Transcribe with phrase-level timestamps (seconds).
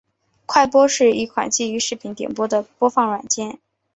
[0.47, 3.59] 快播是一款基于视频点播的播放软件。